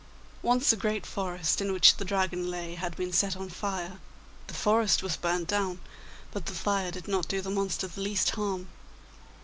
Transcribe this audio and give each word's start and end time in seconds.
Once 0.41 0.73
a 0.73 0.75
great 0.75 1.05
forest 1.05 1.61
in 1.61 1.71
which 1.71 1.97
the 1.97 2.03
Dragon 2.03 2.49
lay 2.49 2.73
had 2.73 2.95
been 2.97 3.13
set 3.13 3.37
on 3.37 3.49
fire; 3.51 3.99
the 4.47 4.53
forest 4.55 5.03
was 5.03 5.15
burnt 5.15 5.47
down, 5.47 5.79
but 6.31 6.47
the 6.47 6.55
fire 6.55 6.89
did 6.89 7.07
not 7.07 7.27
do 7.27 7.39
the 7.39 7.51
monster 7.51 7.85
the 7.85 8.01
least 8.01 8.31
harm. 8.31 8.67